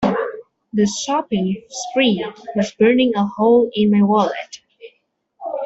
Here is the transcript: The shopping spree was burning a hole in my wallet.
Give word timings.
The 0.73 0.87
shopping 1.05 1.61
spree 1.69 2.25
was 2.55 2.71
burning 2.71 3.13
a 3.13 3.23
hole 3.27 3.69
in 3.75 3.91
my 3.91 4.01
wallet. 4.01 4.61